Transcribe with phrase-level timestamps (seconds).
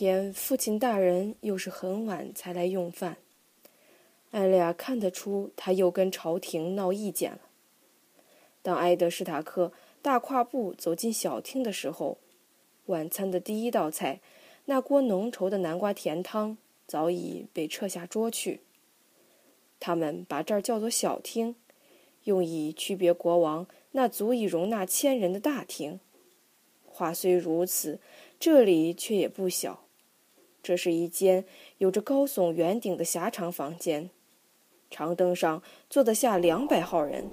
[0.00, 3.16] 天父亲大人又是很晚才来用饭，
[4.30, 7.40] 艾利亚看得出他又跟朝廷闹意见了。
[8.62, 12.18] 当埃德施塔克大跨步走进小厅的时候，
[12.86, 14.20] 晚餐的第一道菜，
[14.66, 18.60] 那锅浓稠的南瓜甜汤早已被撤下桌去。
[19.80, 21.56] 他们把这儿叫做小厅，
[22.22, 25.98] 用以区别国王那足以容纳千人的大厅。
[26.86, 27.98] 话虽如此，
[28.38, 29.82] 这里却也不小。
[30.62, 31.44] 这是一间
[31.78, 34.10] 有着高耸圆顶的狭长房间，
[34.90, 37.30] 长凳上坐得下两百号人。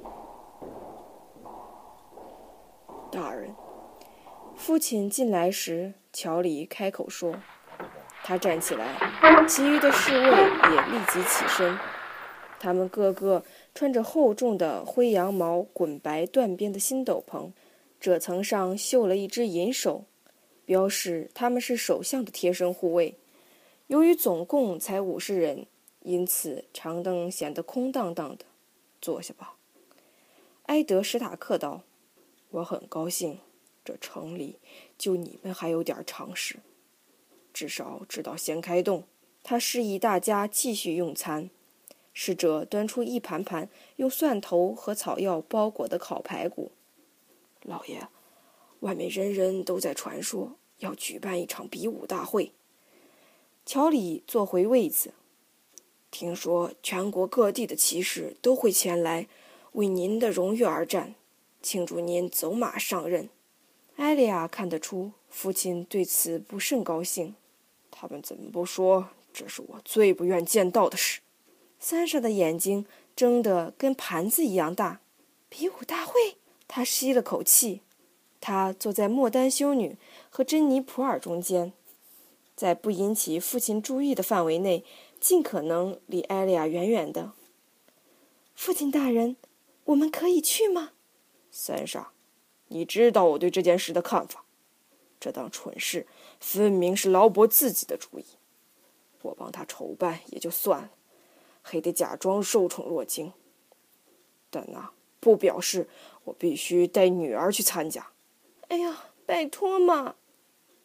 [3.12, 3.56] 大人，
[4.56, 7.36] 父亲进来时，乔里开口说
[8.24, 8.86] ：“他站起来，
[9.48, 11.78] 其余的侍卫也立即起身。
[12.60, 13.44] 他们个个
[13.74, 17.52] 穿着厚重的灰羊毛滚白缎边的新斗篷，
[18.00, 20.06] 褶层上绣了一只银手，
[20.66, 23.16] 表示他们是首相的贴身护卫。
[23.88, 25.68] 由于总共才五十人，
[26.02, 28.46] 因此长凳显得空荡荡的。
[29.02, 29.56] 坐下吧。”
[30.68, 31.84] 埃德史塔克道。
[32.52, 33.40] 我很高兴，
[33.84, 34.56] 这城里
[34.98, 36.60] 就你们还有点常识，
[37.54, 39.04] 至少知道先开动。
[39.44, 41.50] 他示意大家继续用餐。
[42.14, 46.72] 侍者端出一盘盘用蒜头和草药包裹的烤排骨。
[47.62, 48.08] 老爷，
[48.86, 52.52] 外面人人都在传说要举办一场比武大会。
[53.66, 55.16] 乔里坐回位子。
[56.12, 59.28] 听说全国各地的骑士都会前来，
[59.72, 61.16] 为您的荣誉而战。
[61.64, 63.28] 庆祝您走马上任，
[63.96, 67.34] 艾莉亚看得出父亲对此不甚高兴。
[67.90, 71.22] 他们怎么不说这是我最不愿见到的事？
[71.80, 72.86] 三傻的眼睛
[73.16, 75.02] 睁得跟盘子一样大。
[75.50, 77.82] 比武大会，他吸了口气。
[78.48, 79.98] 他坐在莫丹修女
[80.30, 81.74] 和珍妮普尔中间，
[82.56, 84.86] 在不引起父亲注意的范围内，
[85.20, 87.32] 尽可能离艾莉亚远远的。
[88.54, 89.36] 父亲大人，
[89.86, 90.92] 我们可以去吗？
[91.50, 92.12] 三傻，
[92.68, 94.46] 你知道我对这件事的看法。
[95.20, 96.06] 这档蠢事
[96.40, 98.26] 分明是劳勃自己的主意，
[99.24, 100.92] 我帮他筹办也就算了，
[101.64, 103.34] 还得假装受宠若惊。
[104.52, 105.90] 但那不表示
[106.26, 108.12] 我必须带女儿去参加。
[108.68, 110.16] 哎呀，拜托嘛！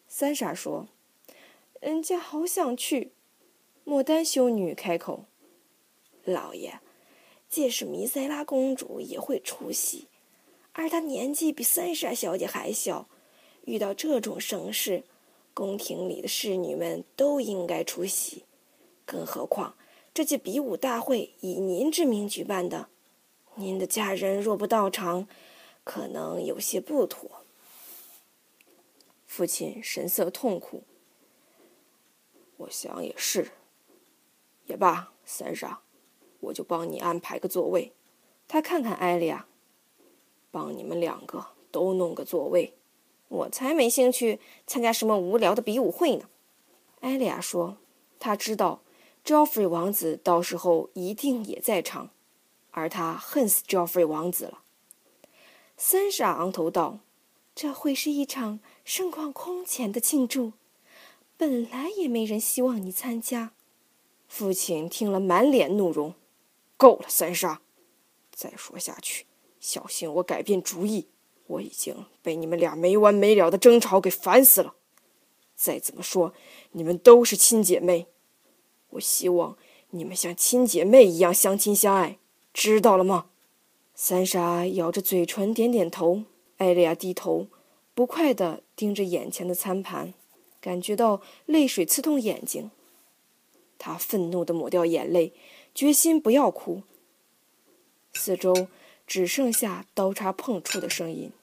[0.07, 0.87] 三傻说
[1.81, 3.11] ：“人家好想去。”
[3.83, 5.25] 莫丹修女开口
[6.23, 6.79] ：“老爷，
[7.49, 10.07] 届时弥塞拉公主也会出席。”
[10.73, 13.07] 而她年纪比三傻小姐还小，
[13.65, 15.03] 遇到这种盛事，
[15.53, 18.43] 宫廷里的侍女们都应该出席。
[19.05, 19.75] 更何况
[20.13, 22.87] 这届比武大会以您之名举办的，
[23.55, 25.27] 您的家人若不到场，
[25.83, 27.40] 可能有些不妥。
[29.33, 30.83] 父亲神色痛苦。
[32.57, 33.53] 我想也是。
[34.65, 35.79] 也罢，三傻，
[36.41, 37.93] 我就帮你安排个座位。
[38.45, 39.47] 他看看艾莉亚。
[40.51, 42.73] 帮你们两个都弄个座位，
[43.29, 46.29] 我才没兴趣参加什么无聊的比武会呢。
[46.99, 47.77] 艾莉亚说
[48.19, 48.81] ：“她知道
[49.23, 52.09] ，Joffrey 王子到时候一定也在场，
[52.71, 54.63] 而他恨死 Joffrey 王子了。”
[55.77, 56.99] 三傻昂头道
[57.55, 58.59] ：“这会是一场
[58.93, 60.51] 盛况空前的庆祝，
[61.37, 63.53] 本来也没人希望你参加。”
[64.27, 66.13] 父亲听了，满脸怒容
[66.75, 67.61] ：“够了，三傻，
[68.33, 69.27] 再说下去。”
[69.61, 71.07] 小心我改变主意！
[71.47, 74.75] 我已经被你们俩没完没了的争吵给烦死了。
[75.55, 76.33] 再怎么说，
[76.73, 78.07] 你们都是亲姐妹，
[78.89, 79.57] 我希望
[79.91, 82.19] 你们像亲姐妹一样相亲相爱，
[82.53, 83.27] 知道了吗？
[83.95, 86.23] 三傻咬着嘴唇，点点头。
[86.57, 87.47] 艾莉亚低头，
[87.93, 90.13] 不快地盯着眼前的餐盘，
[90.59, 92.71] 感觉到泪水刺痛眼睛。
[93.77, 95.33] 他愤怒地抹掉眼泪，
[95.73, 96.83] 决心不要哭。
[98.13, 98.67] 四周。
[99.07, 101.33] 只剩下刀叉碰触的声音。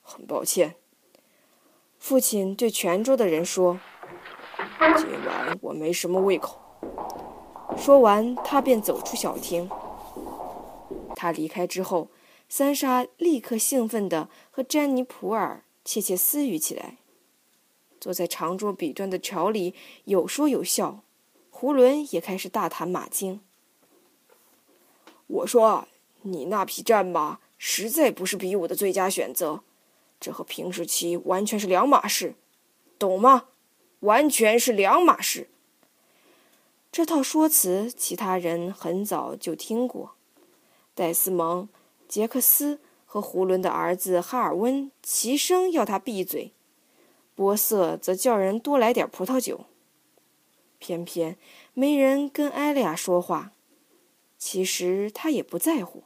[0.00, 0.76] 很抱歉，
[1.98, 3.78] 父亲对全桌的人说
[4.96, 6.58] ：“今晚我没什么胃口。”
[7.76, 9.68] 说完，他便走出小厅。
[11.14, 12.08] 他离开之后，
[12.48, 16.96] 三莎立刻兴奋地和詹妮普尔窃窃私语起来。
[18.00, 21.00] 坐在长桌彼端的乔里有说有笑，
[21.50, 23.40] 胡伦也开始大谈马经。
[25.26, 25.88] 我说
[26.22, 29.62] ：“你那匹战马实在不是比武的最佳选择，
[30.20, 32.34] 这和平时骑完全是两码事，
[32.96, 33.46] 懂吗？
[34.00, 35.48] 完全是两码事。”
[36.92, 40.12] 这套说辞，其他人很早就听过。
[40.94, 41.68] 戴斯蒙、
[42.08, 46.52] 杰克斯和胡伦的儿子哈尔温齐声要他闭嘴，
[47.34, 49.66] 波瑟则叫人多来点葡萄酒。
[50.78, 51.36] 偏偏
[51.74, 53.52] 没人跟艾利亚说话。
[54.38, 56.02] 其实他也不在乎，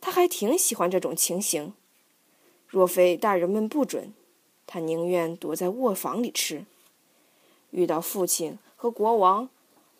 [0.00, 1.74] 他还挺喜欢这种情形。
[2.66, 4.14] 若非大人们不准，
[4.66, 6.64] 他宁愿躲在卧房里吃。
[7.70, 9.50] 遇到父亲和国王、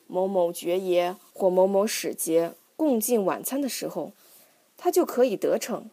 [0.07, 4.13] 某某爵爷或某某使节共进晚餐的时候，
[4.79, 5.91] 他就可以得逞。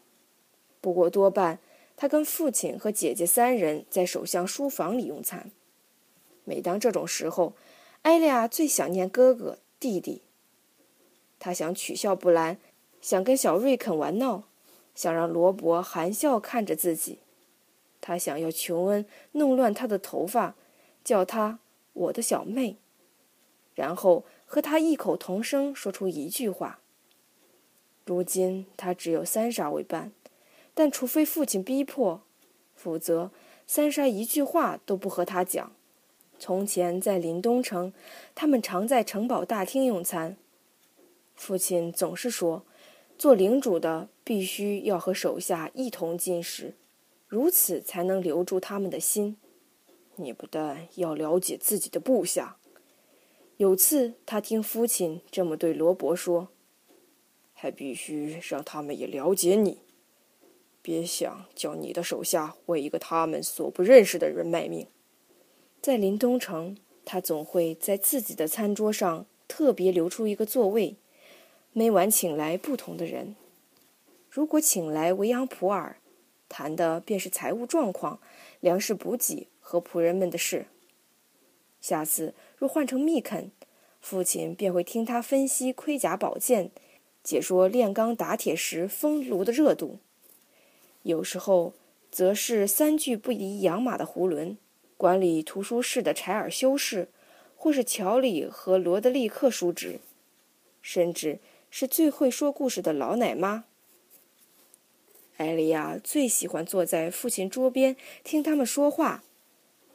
[0.80, 1.58] 不过多半，
[1.96, 5.50] 他跟父亲和姐姐三人在首相书房里用餐。
[6.44, 7.54] 每当这种时候，
[8.02, 10.22] 艾利亚最想念哥哥弟弟。
[11.38, 12.58] 他想取笑布兰，
[13.00, 14.44] 想跟小瑞肯玩闹，
[14.94, 17.18] 想让罗伯含笑看着自己。
[18.00, 20.54] 他想要琼恩弄乱他的头发，
[21.02, 21.58] 叫他
[21.92, 22.76] 我的小妹，
[23.74, 26.78] 然后和他异口同声说出一句话。
[28.06, 30.12] 如今他只有三傻为伴，
[30.72, 32.22] 但除非父亲逼迫，
[32.76, 33.32] 否则
[33.66, 35.72] 三傻一句话都不和他讲。
[36.38, 37.92] 从前在林东城，
[38.34, 40.36] 他们常在城堡大厅用餐。
[41.34, 42.62] 父亲总是说，
[43.18, 46.74] 做领主的必须要和手下一同进食，
[47.26, 49.36] 如此才能留住他们的心。
[50.14, 52.56] 你不但要了解自己的部下，
[53.56, 56.48] 有次他听父亲这么对罗伯说，
[57.58, 59.78] 还必须让他们也了解你。
[60.82, 64.86] 别想叫你的手下为一个他们所不认识的人卖命。
[65.80, 70.96] 在林东城，他总会在自己的餐桌上特别留出一个座位。
[71.72, 73.34] 每晚请来不同的人。
[74.30, 75.96] 如果请来维扬普尔，
[76.48, 78.20] 谈的便是财务状况、
[78.60, 80.66] 粮食补给和仆人们的事。
[81.80, 83.50] 下次若换成密肯，
[84.00, 86.70] 父亲便会听他分析盔甲宝剑，
[87.26, 89.98] 解说炼钢打铁时风炉的热度。
[91.02, 91.72] 有时候，
[92.08, 94.54] 则是三句不离养马的囫囵，
[94.96, 97.08] 管理图书室的柴尔修士，
[97.56, 99.98] 或是乔里和罗德利克叔侄，
[100.80, 101.40] 甚至。
[101.68, 103.64] 是最会说故事的老奶妈。
[105.36, 109.24] 艾莉亚最喜欢坐在父亲桌边听他们说话，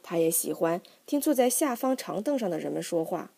[0.02, 3.32] 她也喜欢听坐在下方长凳上的人们说话。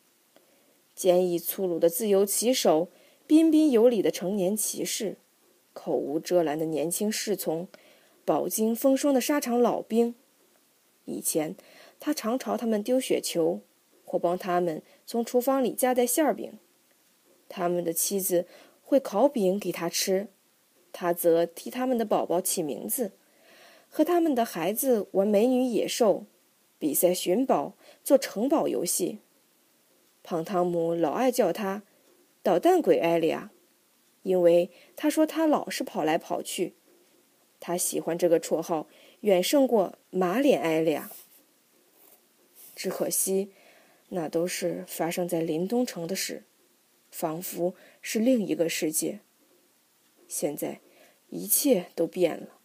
[0.94, 2.88] 坚毅粗鲁的自由骑手，
[3.34, 5.16] 彬彬有礼的成年骑士，
[5.72, 7.66] 口无遮拦的年轻侍从，
[8.24, 10.14] 饱经风霜的沙场老兵。
[11.04, 11.56] 以前，
[11.98, 13.58] 他常朝他们丢雪球，
[14.04, 16.52] 或帮他们从厨房里夹带馅饼。
[17.48, 18.46] 他们的妻子
[18.84, 20.28] 会烤饼给他吃，
[20.92, 23.10] 他则替他们的宝宝起名字，
[23.88, 26.24] 和他们的孩子玩美女野兽，
[26.78, 27.74] 比赛寻宝，
[28.04, 29.18] 做城堡游戏。
[30.22, 31.82] 胖汤姆老爱叫他
[32.44, 33.50] “捣蛋鬼艾利亚”，
[34.22, 36.74] 因为他说他老是跑来跑去。
[37.58, 38.86] 他喜欢这个绰号，
[39.20, 41.10] 远胜过“马脸艾利亚”。
[42.76, 43.50] 只可惜，
[44.10, 46.44] 那都是发生在林东城的事。
[47.10, 49.20] 仿佛是另一个世界。
[50.26, 50.80] 现在，
[51.28, 52.58] 一切都变了。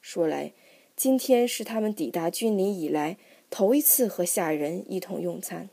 [0.00, 0.52] 说来，
[0.94, 3.18] 今天是他们抵达君临以来
[3.50, 5.68] 头一次和下人一同用餐。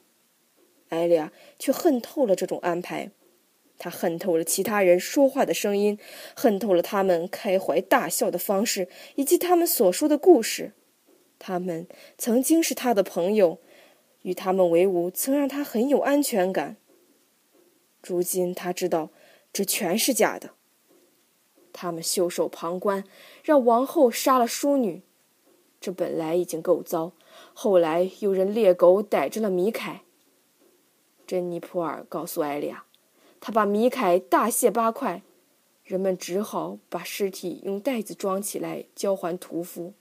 [0.89, 3.11] 艾利亚却恨透了这种安排，
[3.83, 5.97] 他恨透了其他人说话的声音，
[6.35, 10.73] 恨透了他们开怀大笑的方式，以及他们所说的故事。
[11.39, 13.57] 他们曾经是他的朋友，
[14.21, 16.77] 与他们为伍曾让他很有安全感。
[18.03, 19.09] 如今他知道，
[19.51, 20.51] 这全是假的。
[21.73, 23.03] 他们袖手旁观，
[23.43, 25.01] 让王后杀了淑女，
[25.79, 27.13] 这本来已经够糟，
[27.55, 30.03] 后来又人猎狗逮着了米凯。
[31.25, 32.85] 珍妮普尔告诉艾利亚，
[33.41, 35.23] 他把米凯大卸八块，
[35.83, 39.93] 人们只好把尸体用袋子装起来交还屠夫。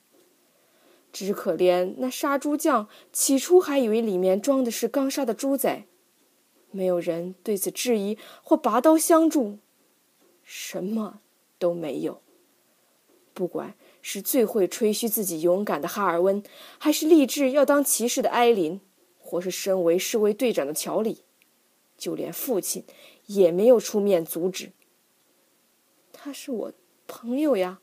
[1.13, 5.85] 只可怜那杀猪匠，起初还以为里面装的是刚杀的猪仔。
[6.71, 9.59] 没有人对此质疑或拔刀相助，
[10.45, 11.19] 什么
[11.59, 12.21] 都没有。
[13.35, 16.41] 不管是最会吹嘘自己勇敢的哈尔温，
[16.79, 18.81] 还是立志要当骑士的埃琳，
[19.19, 21.25] 或是身为侍卫队长的乔里，
[21.99, 22.85] 就连父亲
[23.31, 24.73] 也没有出面阻止。
[26.13, 26.73] 他是我
[27.07, 27.81] 朋友呀。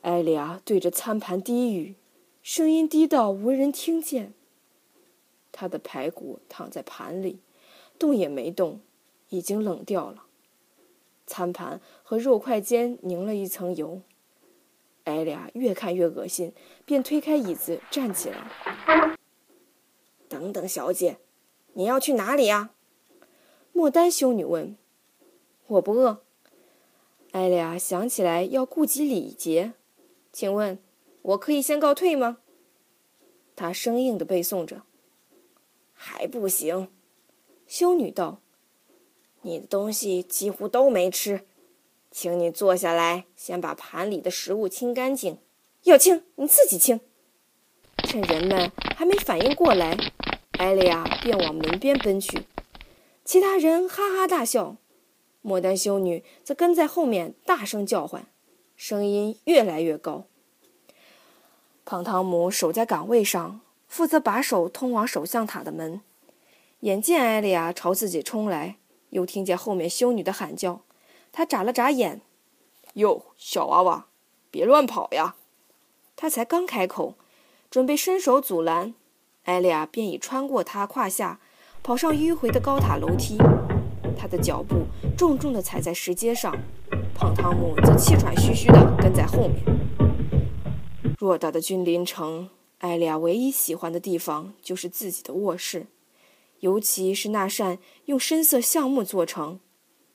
[0.00, 1.94] 艾利亚对着餐盘低语，
[2.42, 4.32] 声音低到无人听见。
[5.52, 7.40] 他的排骨躺在盘里，
[7.98, 8.80] 动也没动，
[9.28, 10.24] 已经冷掉了。
[11.26, 14.00] 餐盘和肉块间凝了一层油。
[15.04, 16.52] 艾丽亚越看越恶心，
[16.86, 19.16] 便推开椅子站起来。
[20.28, 21.18] 等等，小姐，
[21.74, 22.70] 你要去哪里呀？
[23.76, 24.74] 莫丹修女问。
[25.66, 26.22] 我不饿。
[27.32, 29.74] 艾丽亚想起来要顾及礼节，
[30.32, 30.78] 请问，
[31.20, 32.38] 我可以先告退吗？
[33.54, 34.80] 他生硬的背诵着。
[35.92, 36.88] 还不行，
[37.66, 38.40] 修女道
[39.42, 41.42] ：“你的东西几乎都没吃，
[42.10, 45.36] 请你坐下来，先把盘里的食物清干净。
[45.82, 46.98] 要清，你自己清。”
[48.08, 49.94] 趁人们还没反应过来，
[50.52, 52.46] 艾莉亚便往门边奔去。
[53.26, 54.76] 其他人哈哈大笑，
[55.42, 58.28] 莫丹修女则跟在后面大声叫唤，
[58.76, 60.26] 声音越来越高。
[61.84, 66.00] 胖汤姆守在岗位上，负责把守通往首相塔的门。
[66.80, 68.76] 眼见艾莉亚朝自己冲来，
[69.10, 70.82] 又听见后面修女的喊叫，
[71.32, 72.20] 他眨了眨眼
[72.94, 74.06] ：“哟，小娃娃，
[74.52, 75.34] 别乱跑呀！”
[76.14, 77.14] 他才刚开口，
[77.68, 78.94] 准备伸手阻拦，
[79.42, 81.40] 艾莉亚便已穿过他胯下。
[81.82, 83.38] 跑上迂回的高塔楼梯，
[84.18, 86.52] 他的脚步重重地踩在石阶上，
[87.14, 89.62] 胖汤姆则气喘吁吁地跟在后面。
[91.18, 95.86] 偌大的君临城，艾莉亚唯一喜欢的地方就是自己的卧室，
[96.58, 99.60] 尤其是那扇用深色橡木做成、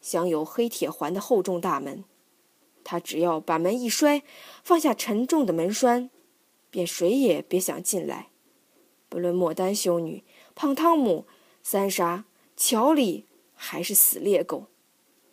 [0.01, 2.03] 镶有黑铁环的厚重大门。
[2.84, 4.24] 他只要把门一摔，
[4.62, 6.10] 放下沉重的门栓，
[6.70, 8.27] 便谁也别想进来。
[9.08, 11.25] 不论莫丹修女、胖汤姆。
[11.63, 12.25] 三傻、
[12.58, 13.25] 乔里
[13.56, 14.65] 还是死猎狗，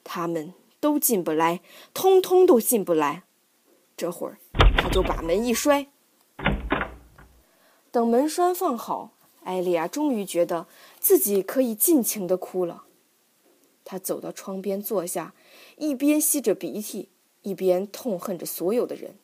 [0.05, 1.61] 他们都进不来，
[1.93, 3.25] 通通都进不来。
[3.97, 4.39] 这会儿，
[4.77, 5.89] 他就把门一摔。
[7.91, 10.69] 等门栓放好，艾莉亚终于觉得
[11.01, 12.85] 自己可以尽情的哭了。
[13.85, 15.35] 她走到窗边坐下，
[15.79, 17.09] 一边吸着鼻涕，
[17.41, 19.17] 一边痛恨着所有的人，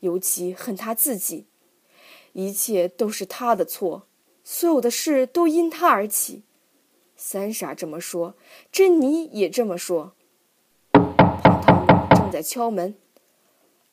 [0.00, 1.46] 尤其恨他自己。
[2.32, 4.05] 一切都是他的错。
[4.48, 6.44] 所有的事都因他而起，
[7.16, 8.36] 三傻这么说，
[8.70, 10.14] 珍妮也这么说。
[10.92, 12.96] 胖汤姆正在敲门，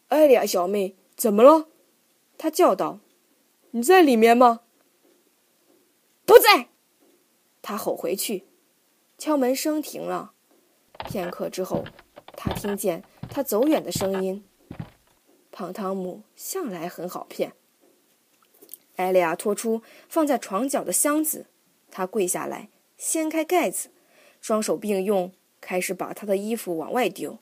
[0.10, 1.70] 艾莉亚小妹，怎么了？
[2.38, 3.00] 他叫道
[3.72, 4.60] ：“你在里面吗？”
[6.24, 6.70] 不在。
[7.64, 8.46] 他吼回去。
[9.18, 10.34] 敲门声停了。
[11.08, 11.84] 片刻之后，
[12.38, 14.46] 他听见他走远的声音。
[15.52, 17.54] 胖汤姆向来很好骗。
[18.96, 21.48] 艾莉亚拖出放在床角的箱子，
[21.90, 23.90] 她跪下来，掀开盖子，
[24.40, 27.40] 双手并用，开始把她的衣服往外丢，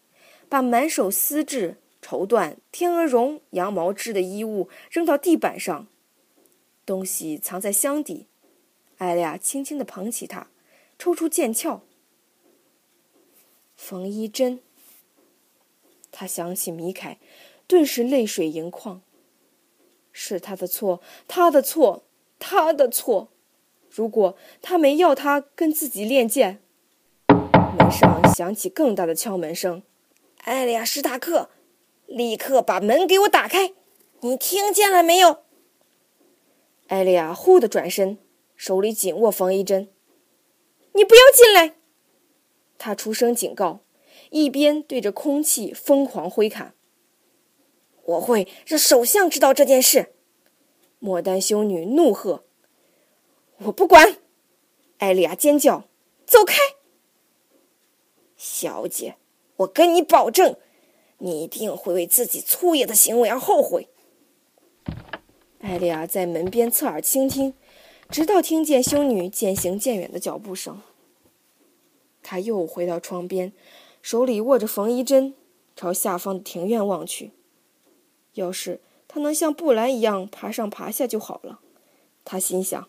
[0.47, 5.87] 把满手丝质、绸缎、天鹅绒、羊毛织的衣物扔到地板上，
[6.85, 8.27] 东西藏在箱底。
[8.97, 10.47] 艾莉亚轻轻地捧起它，
[10.97, 11.81] 抽出剑鞘，
[13.75, 14.61] 缝衣针。
[16.11, 17.17] 他想起米凯，
[17.67, 19.01] 顿时泪水盈眶。
[20.11, 22.03] 是他的错，他的错，
[22.39, 23.29] 他的错。
[23.89, 26.61] 如果他没要他跟自己练剑，
[27.27, 29.83] 门上响起更大的敲门声。
[30.43, 31.49] 艾利亚·史塔克，
[32.07, 33.73] 立刻把门给我打开！
[34.21, 35.43] 你听见了没有？
[36.87, 38.17] 艾利亚忽地转身，
[38.55, 39.89] 手里紧握缝衣针。
[40.93, 41.75] 你不要进来！
[42.77, 43.81] 他出声警告，
[44.29, 46.73] 一边对着空气疯狂挥砍。
[48.11, 50.13] 我会让首相知道这件事。”
[50.99, 52.43] 莫丹修女怒喝。
[53.65, 54.17] “我不管！”
[54.99, 55.85] 艾莉亚尖叫
[56.25, 56.55] ，“走开！”
[58.37, 59.15] 小姐，
[59.57, 60.55] 我跟你保证，
[61.19, 63.87] 你一定会为自己粗野的行为而后悔。
[65.59, 67.53] 艾莉亚在门边侧耳倾听，
[68.09, 70.81] 直到听见修女渐行渐远的脚步声。
[72.23, 73.53] 她又回到窗边，
[74.01, 75.35] 手里握着缝衣针，
[75.75, 77.31] 朝下方的庭院望去。
[78.33, 81.59] 要是他能像布兰一样爬上爬下就好了，
[82.23, 82.87] 他心想。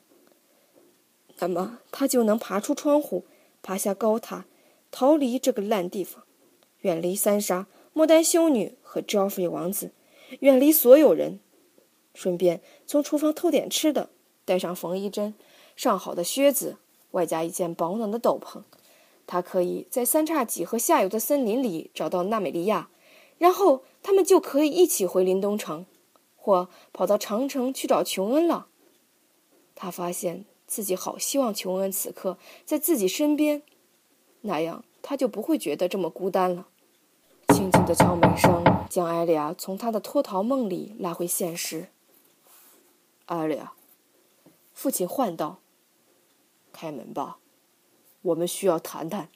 [1.39, 3.25] 那么他就能爬出窗户，
[3.61, 4.45] 爬下高塔，
[4.93, 6.23] 逃离这个烂地方，
[6.83, 9.91] 远离三杀、莫丹修女和 Joffrey 王子，
[10.39, 11.41] 远离所有人，
[12.15, 14.11] 顺便从厨房偷点吃的，
[14.45, 15.35] 带上缝衣针、
[15.75, 16.77] 上好的靴子，
[17.11, 18.63] 外加一件保暖的斗篷。
[19.27, 22.89] 他可以在三叉戟和下游的森林里找到娜美利亚，
[23.39, 23.83] 然后。
[24.03, 25.87] 他们就可以一起回林东城，
[26.37, 28.67] 或跑到长城去找琼恩了。
[29.75, 33.63] 他发现自己好希望琼恩此刻在自己身边，
[34.43, 36.67] 那样他就不会觉得这么孤单了。
[37.49, 41.89] 轻轻的敲门声将艾莉亚从他的脱逃梦里拉回现实。
[43.27, 43.73] 艾莉亚，
[44.73, 45.59] 父亲唤道
[46.73, 47.39] ：“开门吧，
[48.23, 49.29] 我们需要谈谈。”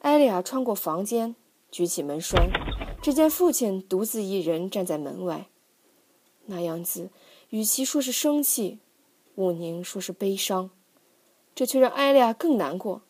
[0.00, 1.34] 艾莉亚穿过房间，
[1.70, 2.48] 举起门栓。
[3.00, 5.48] 只见父亲独自一人站在门外，
[6.46, 7.10] 那样子，
[7.50, 8.80] 与其说是生气，
[9.36, 10.70] 毋宁说是悲伤，
[11.54, 13.02] 这却让艾莉亚更难过。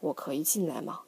[0.00, 1.02] 我可以进来吗？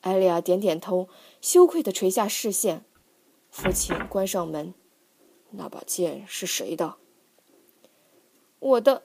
[0.00, 1.08] 艾莉亚点点头，
[1.40, 2.84] 羞愧的垂下视线。
[3.50, 4.74] 父亲关上门
[5.52, 6.96] ：“那把剑是谁的？
[8.58, 9.04] 我的。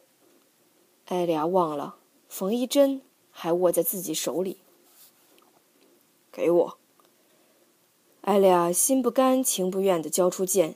[1.06, 3.02] 艾利亚忘了，缝衣针
[3.32, 4.60] 还握在自己手里。
[6.32, 6.78] 给我。
[8.22, 10.76] 艾莉亚心不甘情不愿地交出剑，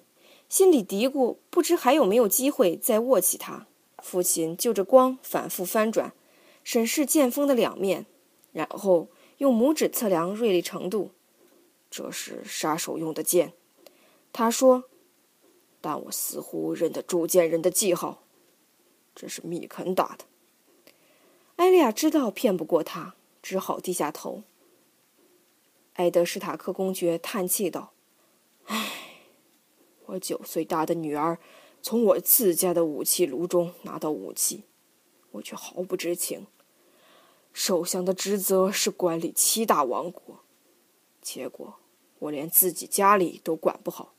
[0.49, 3.67] 心里嘀咕：不知还有没有机会再握起它。
[3.99, 6.13] 父亲就着光反复翻转，
[6.63, 8.05] 审视剑锋的两面，
[8.51, 11.11] 然后用拇指测量锐利程度。
[11.91, 13.53] 这是杀手用的剑，
[14.33, 14.85] 他说。
[15.81, 18.24] 但我似乎认得铸剑人的记号，
[19.15, 20.25] 这是密肯打的。
[21.57, 24.41] 艾利亚知道骗不过他，只好低下头。
[25.96, 27.94] 埃德史塔克公爵叹气道
[28.68, 28.92] ：“唉，
[30.08, 31.40] 我九岁大的女儿
[31.81, 34.64] 从我自家的武器炉中拿到武器，
[35.31, 36.48] 我却毫不知情。
[37.53, 40.42] 首相的职责是管理七大王国，
[41.22, 41.75] 结果
[42.20, 44.14] 我连自己家里都管不好。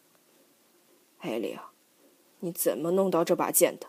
[1.18, 1.70] 艾利亚，
[2.40, 3.88] 你怎么弄到这把剑的？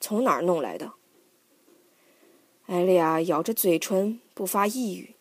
[0.00, 0.94] 从哪儿弄来的？”
[2.64, 5.11] 艾利亚咬着嘴唇，不发一语。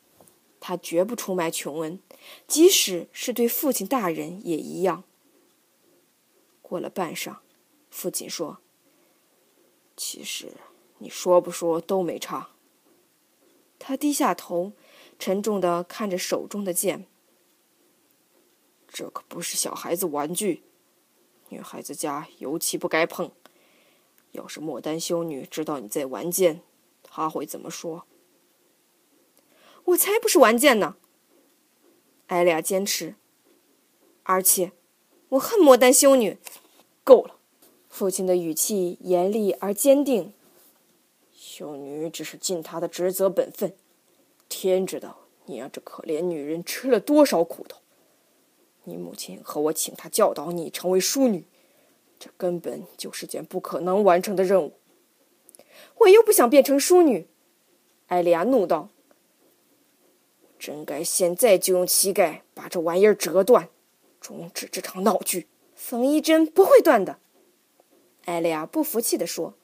[0.62, 2.00] 他绝不出卖琼恩，
[2.48, 5.04] 即使是对父亲大人也一样。
[6.62, 7.40] 过了半晌，
[7.90, 8.60] 父亲说
[9.98, 10.54] ：“其实
[11.00, 12.52] 你说不说都没差。”
[13.78, 14.72] 他低下头，
[15.18, 17.08] 沉重地看着手中的剑。
[18.88, 20.64] 这可不是小孩子玩具，
[21.50, 23.32] 女孩子家尤其不该碰。
[24.34, 26.62] 要是莫丹修女知道你在玩剑，
[27.02, 28.06] 她会怎么说？
[29.92, 30.96] 我才不是玩剑呢！
[32.28, 33.16] 艾利亚坚持。
[34.24, 34.72] 而且，
[35.30, 36.38] 我恨魔丹修女。
[37.04, 37.36] 够了！
[37.90, 40.34] 父亲的语气严厉而坚定。
[41.34, 43.74] 修女只是尽她的职责本分。
[44.48, 47.80] 天知道，你让这可怜女人吃了多少苦头。
[48.84, 51.46] 你母亲和我请她教导你成为淑女，
[52.18, 54.74] 这根本就是件不可能完成的任务。
[55.98, 57.28] 我又不想变成淑女！
[58.08, 58.91] 艾莉亚怒道。
[60.62, 63.68] 真该现在就用膝盖把这玩意儿折断，
[64.20, 65.48] 终止这场闹剧。
[65.74, 67.18] 缝衣针不会断的，
[68.26, 69.56] 艾利亚不服气地说。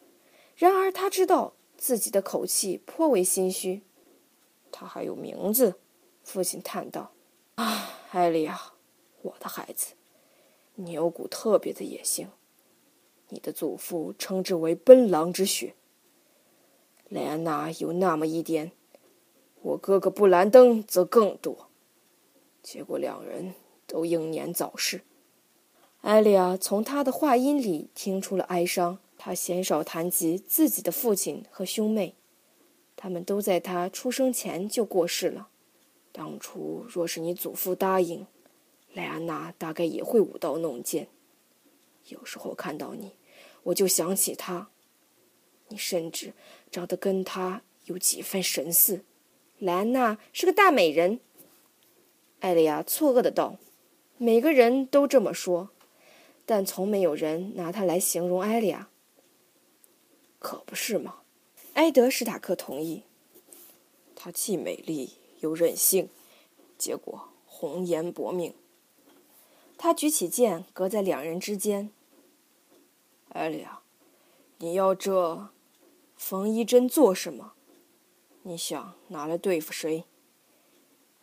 [0.55, 3.83] 然而他知道自己的口气颇为心虚。
[4.71, 5.75] 他还有名字，
[6.23, 7.11] 父亲叹道
[7.53, 8.73] ：“啊，艾利亚，
[9.21, 9.93] 我的孩子，
[10.73, 12.29] 你有股特别的野性。
[13.29, 15.75] 你的祖父称之为奔狼之血。
[17.09, 18.71] 莱安娜有那么一点。”
[19.67, 21.67] 我哥哥布兰登则更多，
[22.63, 23.53] 结果两人
[23.85, 25.01] 都英年早逝。
[25.99, 28.99] 艾利亚从他的话音里听出了哀伤。
[29.19, 32.13] 他鲜少谈及自己的父亲和兄妹，
[32.95, 35.49] 他们都在他出生前就过世了。
[36.11, 38.27] 当初若是你祖父答应，
[38.93, 41.07] 莱安娜大概也会舞刀弄剑。
[42.05, 43.15] 有时候看到你，
[43.63, 44.69] 我就想起他，
[45.69, 46.33] 你甚至
[46.71, 49.03] 长得跟他有几分神似。
[49.59, 51.19] 莱安娜是个大美人，
[52.39, 53.57] 艾莉亚错愕的道
[54.17, 55.69] ：“每个人都这么说，
[56.45, 58.89] 但从没有人拿她来形容艾利亚。
[60.39, 61.21] 可不是吗？”
[61.73, 63.03] 埃德史塔克同意。
[64.15, 66.09] 她既美丽又任性，
[66.77, 68.53] 结果红颜薄命。
[69.79, 71.91] 他举起剑，隔在两人之间。
[73.29, 73.81] 艾利亚，
[74.57, 75.49] 你要这
[76.15, 77.53] 缝衣针做什么？
[78.47, 80.05] 你想拿来对付谁？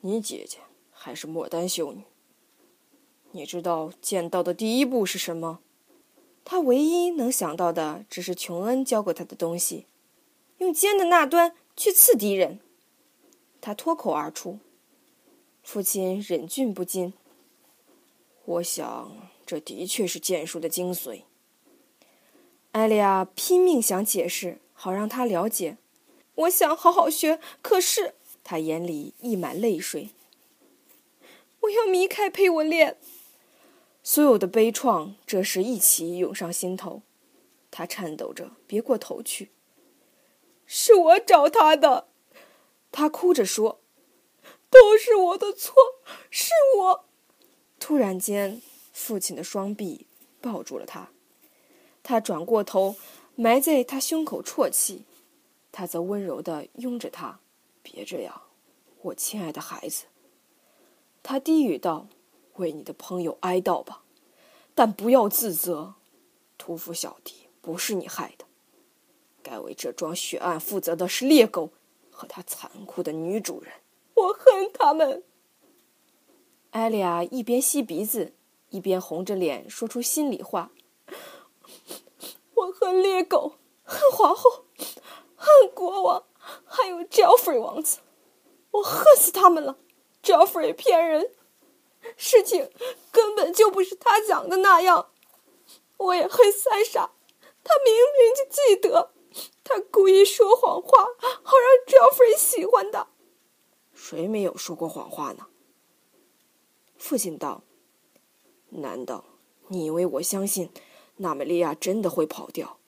[0.02, 0.58] 你姐姐
[0.90, 2.02] 还是莫丹修女？
[3.30, 5.60] 你知道剑道的第一步是什么？
[6.44, 9.86] 他唯一能想到的只是琼恩教过他的东西：
[10.58, 12.60] 用剑的那端去刺敌人。
[13.62, 14.58] 他脱口而出。
[15.62, 17.14] 父亲忍俊不禁。
[18.44, 21.22] 我想，这的确是剑术的精髓。
[22.72, 25.78] 艾莉亚拼命想解释，好让他了解。
[26.36, 30.10] 我想好好学，可是他眼里溢满泪水。
[31.60, 32.98] 我要米凯陪我练。
[34.02, 37.02] 所有的悲怆这时一起涌上心头，
[37.70, 39.50] 他颤抖着别过头去。
[40.66, 42.08] 是我找他的，
[42.90, 43.80] 他哭着说
[44.68, 45.74] ：“都是我的错，
[46.30, 47.04] 是我。”
[47.80, 48.60] 突然间，
[48.92, 50.06] 父亲的双臂
[50.40, 51.10] 抱住了他，
[52.02, 52.96] 他转过头，
[53.36, 55.04] 埋在他胸口啜泣。
[55.76, 57.40] 他则温柔地拥着她，
[57.82, 58.42] 别这样，
[59.02, 60.04] 我亲爱的孩子。
[61.20, 62.06] 他低语道
[62.54, 64.04] ：“为你的朋友哀悼吧，
[64.72, 65.94] 但不要自责。
[66.56, 68.44] 屠夫小弟不是你害的，
[69.42, 71.70] 该为这桩血案负责的是猎狗
[72.08, 73.72] 和他残酷的女主人。
[74.14, 75.24] 我恨他们。”
[76.70, 78.32] 艾莉亚一边吸鼻子，
[78.70, 80.70] 一边红着脸说出心里话
[82.54, 84.66] ：“我恨猎狗，恨皇后，
[85.44, 86.24] 恨国王，
[86.64, 87.98] 还有 Jeffrey 王子，
[88.70, 89.76] 我恨死他们了。
[90.22, 91.30] Jeffrey 骗人，
[92.16, 92.70] 事情
[93.12, 95.10] 根本就不是他讲的那样。
[95.98, 97.10] 我也恨三傻，
[97.62, 99.12] 他明明就记得，
[99.62, 101.04] 他故意说谎话，
[101.42, 103.08] 好让 Jeffrey 喜欢他。
[103.92, 105.46] 谁没有说过谎话呢？”
[106.96, 107.62] 父亲道。
[108.76, 109.24] 难道
[109.68, 110.68] 你以为我相信
[111.18, 112.80] 娜美利亚真的会跑掉？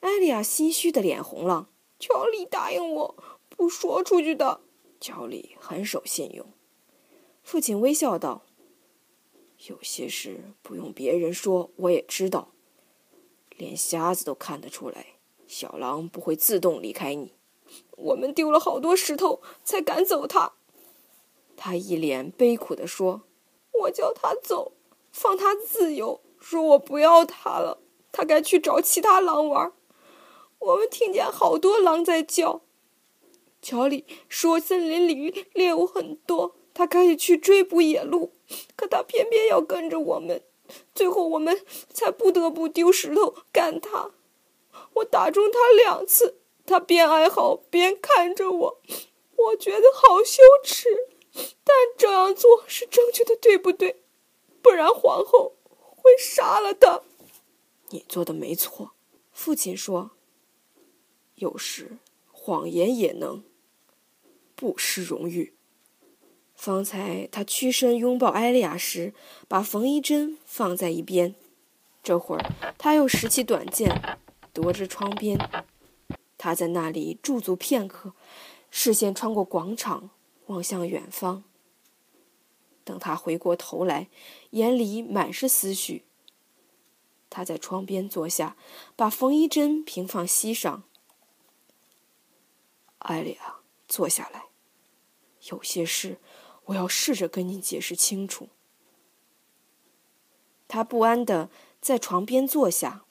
[0.00, 1.70] 艾利亚心虚的脸红了。
[1.98, 3.16] 乔里答应我
[3.48, 4.60] 不说出去的。
[5.00, 6.46] 乔里很守信用。
[7.42, 8.42] 父亲微笑道
[9.68, 12.52] ：“有些事不用别人说，我也知道。
[13.56, 15.06] 连瞎子都看得出来，
[15.46, 17.34] 小狼不会自动离开你。
[17.92, 20.52] 我们丢了好多石头才赶走他。”
[21.56, 23.22] 他一脸悲苦地说
[23.82, 24.72] ：“我叫他走。”
[25.12, 27.78] 放他自由，说我不要他了，
[28.10, 29.72] 他该去找其他狼玩。
[30.64, 32.62] 我们听见好多狼在叫。
[33.60, 38.32] 乔里说森林里猎物很多，他可以去追捕野鹿，
[38.76, 40.42] 可他偏偏要跟着我们，
[40.94, 44.10] 最后我们才不得不丢石头赶他。
[44.94, 48.80] 我打中他两次，他边哀嚎边看着我，
[49.36, 50.88] 我觉得好羞耻，
[51.62, 54.02] 但这样做是正确的，对不对？
[54.62, 57.02] 不然皇后会杀了他。
[57.90, 58.92] 你做的没错，
[59.30, 60.12] 父亲说。
[61.36, 61.98] 有时
[62.30, 63.42] 谎言也能
[64.54, 65.54] 不失荣誉。
[66.54, 69.12] 方才他屈身拥抱艾丽亚时，
[69.48, 71.34] 把缝衣针放在一边。
[72.02, 74.16] 这会儿他又拾起短剑，
[74.54, 75.38] 踱至窗边。
[76.38, 78.12] 他在那里驻足片刻，
[78.70, 80.10] 视线穿过广场，
[80.46, 81.42] 望向远方。
[82.84, 84.08] 等他回过头来，
[84.50, 86.04] 眼里满是思绪。
[87.30, 88.56] 他在窗边坐下，
[88.94, 90.84] 把缝衣针平放膝上。
[93.04, 94.46] 艾丽亚，坐下来。
[95.50, 96.18] 有些事，
[96.66, 98.48] 我要试着跟你解释清楚。
[100.66, 103.04] 他不安的在床边坐下。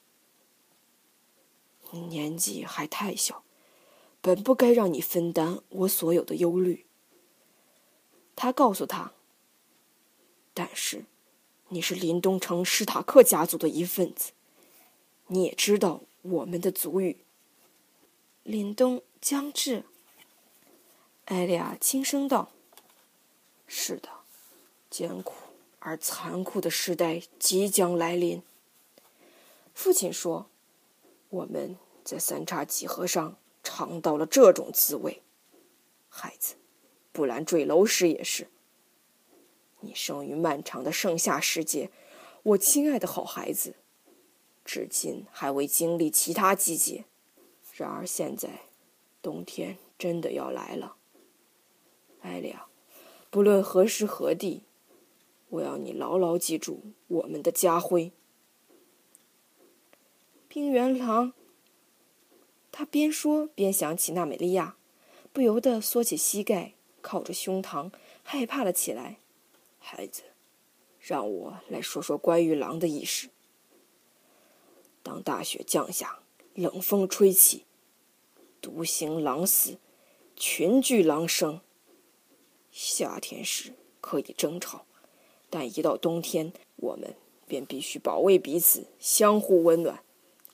[1.92, 3.44] 年纪还太小，
[4.20, 6.86] 本不该让你分担我所有的忧虑。
[8.34, 9.12] 他告诉他。
[10.52, 11.04] 但是，
[11.68, 14.32] 你是林东城史塔克家族的一份子，
[15.28, 17.24] 你也知道我们的族语。
[18.42, 19.84] 林东将至，
[21.24, 22.50] 艾利亚轻声道
[23.66, 24.10] ：“是的，
[24.90, 25.34] 艰苦
[25.78, 28.42] 而残酷的时代即将来临。”
[29.72, 30.50] 父亲说
[31.30, 35.22] ：“我们在三叉戟河上尝到了这种滋味。”
[36.10, 36.56] 孩子，
[37.10, 38.48] 布兰坠楼时也是。
[39.80, 41.90] 你生于漫长的盛夏时节，
[42.42, 43.76] 我亲爱的好孩子，
[44.66, 47.06] 至今还未经历其他季节。
[47.72, 48.60] 然而现在，
[49.24, 50.96] 冬天真的要来了。
[52.20, 52.66] 艾丽亚，
[53.30, 54.64] 不论何时何地，
[55.48, 58.12] 我要你牢牢记住我们的家徽。
[60.46, 61.32] 冰原狼。
[62.70, 64.76] 他边说边想起娜美利亚，
[65.32, 67.90] 不由得缩起膝盖，靠着胸膛，
[68.22, 69.16] 害怕了起来。
[69.78, 70.24] 孩子，
[71.00, 73.30] 让我来说说关于狼的意识。
[75.02, 76.18] 当大雪降下，
[76.54, 77.64] 冷风吹起，
[78.64, 79.76] 独行狼死，
[80.34, 81.60] 群聚狼生。
[82.70, 84.86] 夏天时可以争吵，
[85.50, 87.14] 但一到冬天，我们
[87.46, 90.02] 便必须保卫彼此，相互温暖，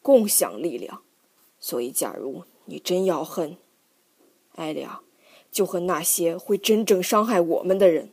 [0.03, 1.05] 共享力量。
[1.61, 3.57] 所以，假如你真要恨
[4.57, 5.03] 艾莉亚，
[5.53, 8.11] 就恨那些会真正伤害我们的人。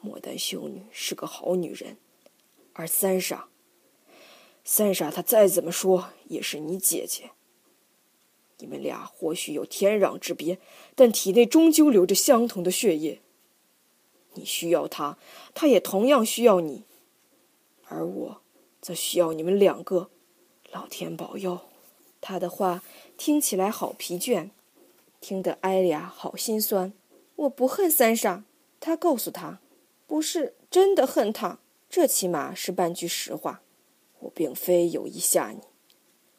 [0.00, 1.98] 莫丹修女是个好女人，
[2.72, 3.50] 而三傻，
[4.64, 7.32] 三傻她再怎么说也是你姐姐。
[8.58, 10.58] 你们俩或许有天壤之别，
[10.94, 13.20] 但体内终究流着相同的血液。
[14.34, 15.18] 你需要他，
[15.54, 16.84] 他也同样需要你，
[17.86, 18.40] 而我
[18.80, 20.10] 则需要你们两个。
[20.72, 21.60] 老天保佑！
[22.20, 22.82] 他的话
[23.16, 24.50] 听起来好疲倦，
[25.20, 26.92] 听得艾丽亚好心酸。
[27.36, 28.44] 我不恨三傻，
[28.80, 29.60] 他告诉他。
[30.06, 33.62] 不是真的恨他，这起码是半句实话。
[34.20, 35.60] 我并非有意吓你，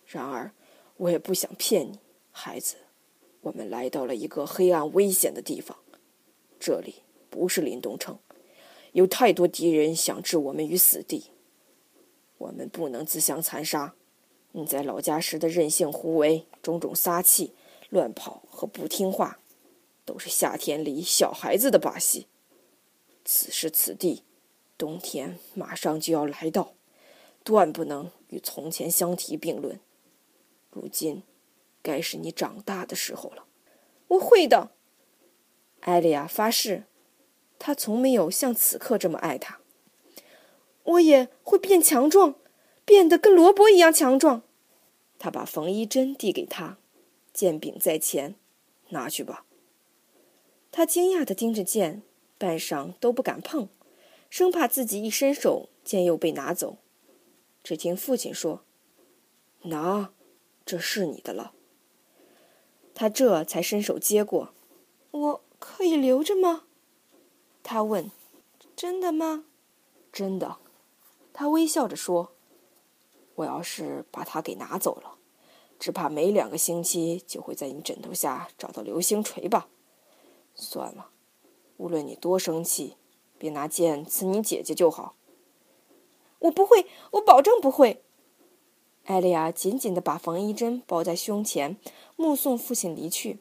[0.06, 0.52] 然而
[0.98, 2.00] 我也不想骗你，
[2.38, 2.76] 孩子。
[3.40, 5.78] 我们来到了一个黑暗危险的地方，
[6.60, 6.96] 这里
[7.30, 8.20] 不是林东城，
[8.92, 11.32] 有太多敌人想置我们于死地。
[12.38, 13.96] 我们不能自相残杀。
[14.52, 17.54] 你在老家时的任性胡为、种种撒气、
[17.90, 19.40] 乱跑和不听话，
[20.04, 22.28] 都是夏天里小孩子的把戏。
[23.24, 24.24] 此时此地，
[24.78, 26.74] 冬天马上就要来到，
[27.46, 29.80] 断不能与从前相提并论。
[30.72, 31.24] 如今，
[31.86, 33.46] 该是你长大的时候了。
[34.08, 34.72] 我会的，
[35.82, 36.86] 艾莉亚发誓。
[37.60, 39.60] 他从没有像此刻这么爱他。
[40.84, 42.36] 我也会变强壮，
[42.84, 44.42] 变得跟罗伯一样强壮。
[45.18, 46.78] 他把缝衣针递给他，
[47.34, 48.36] 剑柄在前，
[48.90, 49.46] 拿去吧。
[50.72, 52.04] 他惊讶地盯着剑，
[52.38, 53.70] 半晌都不敢碰，
[54.30, 56.78] 生怕自己一伸手，剑又被拿走。
[57.64, 58.66] 只听父亲说
[59.64, 60.14] ：“拿，
[60.66, 61.54] 这是你的了。”
[62.96, 64.50] 他这才伸手接过。
[65.12, 66.64] 我可以留着吗？
[67.62, 68.10] 他问
[68.76, 69.46] ：“真的吗
[70.12, 70.58] ？”“真的。”
[71.34, 72.32] 他微笑着说
[73.36, 75.18] ：“我要是把它给拿走了，
[75.78, 79.68] 只怕没两个星期就会在你枕头下找到流星锤吧。
[80.54, 81.10] 算了，
[81.76, 82.96] 无论你多生气，
[83.38, 85.16] 别拿剑刺你姐姐就好。
[86.40, 88.04] ”“我不会，我保证不会。”
[89.06, 91.78] 艾莉亚紧紧地把缝衣针包在胸前，
[92.16, 93.40] 目送父亲离去。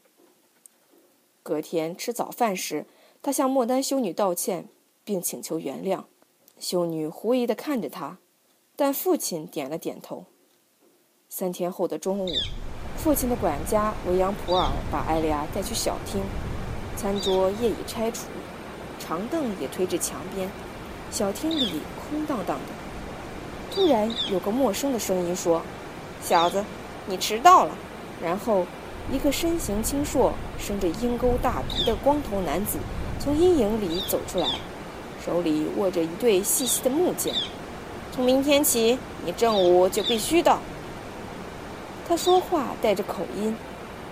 [1.42, 2.86] 隔天吃早饭时。
[3.22, 4.68] 他向莫丹修女道歉，
[5.02, 6.04] 并请求原谅。
[6.60, 8.18] 修女狐疑地看着他，
[8.76, 10.26] 但父亲点了点头。
[11.30, 12.28] 三天后的中午，
[12.98, 16.22] 父亲的管家维扬普尔把艾利亚带去小厅。
[16.98, 18.26] 餐桌业已拆除，
[18.98, 20.50] 长凳也推至墙边，
[21.10, 22.83] 小厅里空荡荡的。
[23.74, 25.60] 突然，有个陌生的声音说
[26.22, 26.64] ：“小子，
[27.06, 27.76] 你迟到了。”
[28.22, 28.64] 然后，
[29.10, 32.78] 一个身形清硕、生着鹰钩大鼻的光头男子。
[33.18, 34.46] 从阴影里走出来，
[35.24, 37.34] 手里握着一对细细的木剑。
[38.12, 40.60] 从明天起，你正午就必须到。
[42.06, 43.56] 他说话带着口音，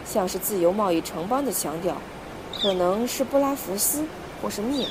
[0.04, 1.96] 像是自由贸易城邦的腔调，
[2.60, 4.04] 可能是布拉福斯
[4.42, 4.90] 或是密尔。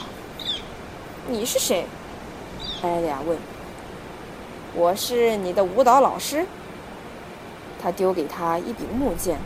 [1.27, 1.85] 你是谁？
[2.81, 3.37] 艾利亚问。
[4.73, 6.45] 我是你的舞蹈老师。
[7.81, 9.39] 他丢给他一柄木剑，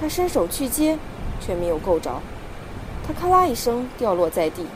[0.00, 0.98] 他伸手去接，
[1.40, 2.20] 却没有够着。
[3.06, 4.66] 他咔啦一声掉落在地。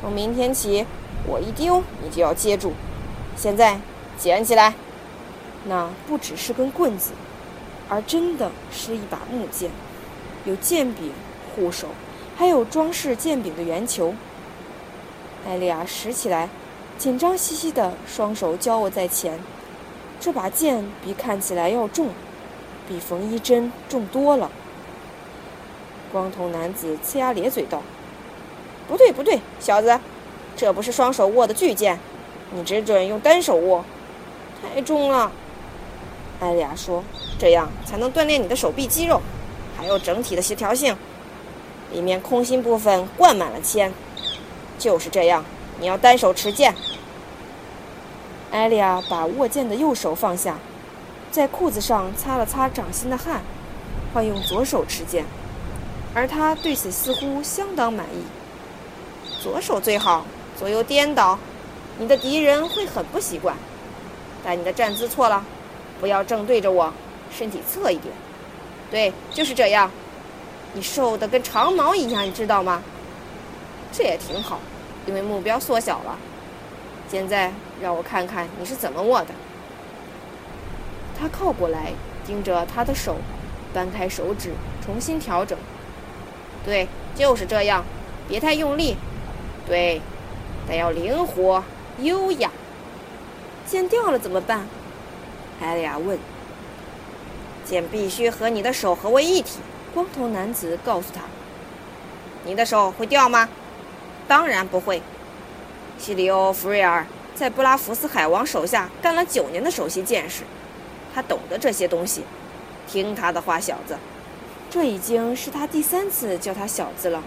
[0.00, 0.86] 从明天起，
[1.26, 2.72] 我一丢你就要接住。
[3.36, 3.78] 现在
[4.18, 4.74] 捡起来。
[5.66, 7.12] 那不只是根棍子，
[7.88, 9.70] 而真的是一把木剑，
[10.44, 11.12] 有剑柄、
[11.54, 11.88] 护手，
[12.36, 14.14] 还有装饰剑柄的圆球。
[15.46, 16.48] 艾莉亚拾起来，
[16.98, 19.38] 紧张兮兮的双手交握在前。
[20.20, 22.08] 这把剑比看起来要重，
[22.88, 24.50] 比缝衣针重多了。
[26.10, 27.82] 光头男子呲牙咧嘴道
[28.88, 30.00] ：“不对，不对，小子，
[30.56, 31.98] 这不是双手握的巨剑，
[32.52, 33.84] 你只准用单手握，
[34.62, 35.30] 太重了。”
[36.40, 37.04] 艾莉亚说
[37.38, 39.20] ：“这样才能锻炼你的手臂肌肉，
[39.76, 40.96] 还有整体的协调性。
[41.92, 43.92] 里面空心部分灌满了铅，
[44.78, 45.44] 就是这样，
[45.80, 46.74] 你要单手持剑。”
[48.50, 50.56] 艾莉亚把握剑的右手放下，
[51.30, 53.42] 在裤子上擦了擦掌心的汗，
[54.12, 55.24] 换用左手持剑。
[56.14, 58.22] 而他对此似乎相当满意。
[59.42, 60.24] 左手最好，
[60.56, 61.36] 左右颠倒，
[61.98, 63.56] 你的敌人会很不习惯。
[64.44, 65.44] 但你的站姿错了，
[66.00, 66.92] 不要正对着我，
[67.36, 68.14] 身体侧一点。
[68.90, 69.90] 对，就是这样。
[70.72, 72.80] 你瘦得跟长毛一样，你知道吗？
[73.92, 74.60] 这也挺好，
[75.06, 76.18] 因为目标缩小了。
[77.08, 79.28] 现在让我看看你是怎么握的。
[81.18, 81.92] 他靠过来，
[82.26, 83.16] 盯着他的手，
[83.72, 84.52] 掰开手指，
[84.84, 85.56] 重新调整。
[86.64, 87.84] 对，就是这样，
[88.26, 88.96] 别太用力。
[89.66, 90.00] 对，
[90.66, 91.62] 得要灵活、
[92.00, 92.50] 优雅。
[93.66, 94.66] 剑掉了怎么办？
[95.60, 96.18] 艾莉亚问。
[97.64, 99.58] 剑必须和你的手合为一体。
[99.94, 101.20] 光头男子告诉他。
[102.44, 103.48] 你的手会掉吗？
[104.26, 105.02] 当然不会。
[105.98, 110.42] 西里欧·弗瑞尔在布拉福斯海王手下干了九年的首席剑士，
[111.14, 112.24] 他懂得这些东西。
[112.86, 113.96] 听他的话，小子。
[114.70, 117.22] 这已经是他第三次叫他小子了。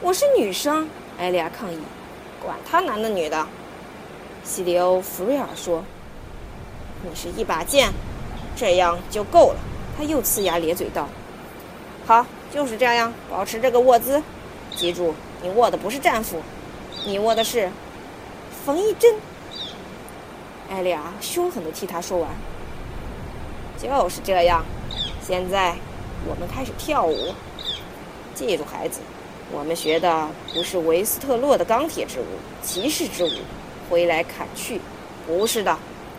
[0.00, 1.78] 我是女生，艾莉亚抗议。
[2.42, 3.46] 管他男的女的，
[4.42, 5.84] 西里欧·弗瑞尔说
[7.04, 7.92] ：“你是一把剑，
[8.56, 9.60] 这样就够了。”
[9.98, 11.06] 他又呲牙咧嘴道
[12.06, 14.22] ：“好，就是这样，保持这个握姿。
[14.74, 16.40] 记住，你握的不是战斧，
[17.06, 17.70] 你握的是
[18.64, 19.14] 缝衣针。”
[20.70, 22.30] 艾莉亚凶狠地替他说完
[23.80, 24.64] ：“就是这样。
[25.26, 25.76] 现在。”
[26.28, 27.34] 我们开始跳舞。
[28.34, 29.00] 记住，孩子，
[29.50, 32.26] 我们学的不是维斯特洛的钢铁之舞、
[32.62, 33.30] 骑士之舞，
[33.88, 34.82] 挥来砍去，
[35.26, 35.78] 不是的，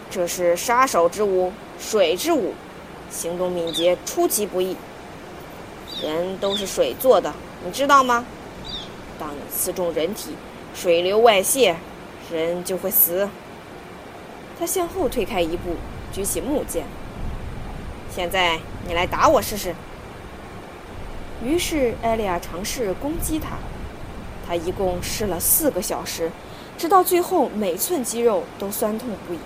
[0.09, 2.55] 这是杀手之舞、水之舞，
[3.11, 4.75] 行动敏捷，出其不意。
[6.01, 7.31] 人都是水做的，
[7.63, 8.25] 你知道吗？
[9.21, 10.31] 当你刺中人体，
[10.73, 11.75] 水流外泄，
[12.31, 13.29] 人就会死。
[14.57, 15.75] 他向后退开一步，
[16.11, 16.85] 举起木剑。
[18.09, 19.75] 现在你来打我试试。
[21.45, 23.57] 于是艾利亚尝试攻击他，
[24.47, 26.31] 他一共试了四个小时，
[26.75, 29.39] 直到最后每寸肌肉都酸痛不已。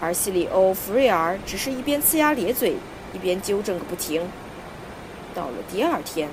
[0.00, 2.74] 而西里欧·弗瑞尔只是一边呲牙咧嘴，
[3.12, 4.28] 一边纠正个不停。
[5.36, 6.28] 到了第二天，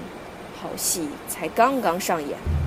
[0.66, 2.65] 好戏才刚刚上演。